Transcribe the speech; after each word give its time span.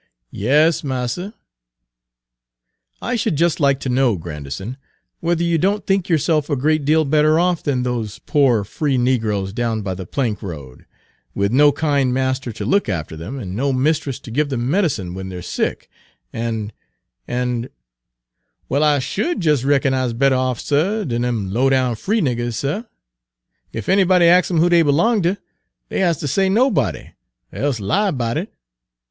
"Y 0.33 0.45
a 0.47 0.67
s, 0.69 0.83
marster." 0.83 1.31
"I 3.03 3.15
should 3.15 3.35
just 3.35 3.59
like 3.59 3.79
to 3.81 3.87
know, 3.89 4.15
Grandison, 4.15 4.77
whether 5.19 5.43
you 5.43 5.59
don't 5.59 5.85
think 5.85 6.09
yourself 6.09 6.49
a 6.49 6.55
great 6.55 6.85
deal 6.85 7.05
better 7.05 7.39
off 7.39 7.61
than 7.61 7.83
those 7.83 8.17
poor 8.17 8.63
free 8.63 8.97
negroes 8.97 9.53
down 9.53 9.83
by 9.83 9.93
the 9.93 10.07
plank 10.07 10.41
road, 10.41 10.87
with 11.35 11.51
no 11.51 11.71
kind 11.71 12.11
master 12.15 12.51
to 12.51 12.65
look 12.65 12.89
after 12.89 13.15
them 13.15 13.37
and 13.37 13.55
no 13.55 13.71
mistress 13.71 14.19
to 14.21 14.31
give 14.31 14.49
them 14.49 14.67
medicine 14.71 15.13
when 15.13 15.29
they're 15.29 15.43
sick 15.43 15.87
and 16.33 16.73
and" 17.27 17.69
"Well, 18.69 18.83
I 18.83 18.97
sh'd 18.97 19.45
jes' 19.45 19.63
reckon 19.63 19.93
I 19.93 20.05
is 20.05 20.13
better 20.13 20.33
off, 20.33 20.59
suh, 20.59 21.03
dan 21.03 21.21
dem 21.21 21.51
low 21.51 21.69
down 21.69 21.93
free 21.95 22.21
niggers, 22.21 22.55
suh! 22.55 22.81
Page 23.71 23.83
179 23.83 23.83
Ef 23.83 23.89
anybody 23.89 24.25
ax 24.25 24.49
'em 24.49 24.57
who 24.57 24.67
dey 24.67 24.81
b'long 24.81 25.21
ter, 25.21 25.37
dey 25.91 25.99
has 25.99 26.19
ter 26.19 26.25
say 26.25 26.49
nobody, 26.49 27.11
er 27.53 27.67
e'se 27.69 27.79
lie 27.79 28.09
erbout 28.09 28.37
it. 28.37 28.51